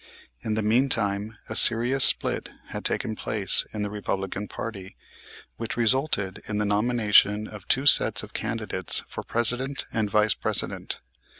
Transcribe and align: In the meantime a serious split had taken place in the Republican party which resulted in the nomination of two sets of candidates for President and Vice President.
In 0.41 0.55
the 0.55 0.63
meantime 0.63 1.37
a 1.47 1.53
serious 1.53 2.03
split 2.03 2.49
had 2.69 2.83
taken 2.83 3.15
place 3.15 3.67
in 3.71 3.83
the 3.83 3.89
Republican 3.91 4.47
party 4.47 4.95
which 5.57 5.77
resulted 5.77 6.41
in 6.47 6.57
the 6.57 6.65
nomination 6.65 7.45
of 7.47 7.67
two 7.67 7.85
sets 7.85 8.23
of 8.23 8.33
candidates 8.33 9.03
for 9.07 9.21
President 9.21 9.85
and 9.93 10.09
Vice 10.09 10.33
President. 10.33 11.01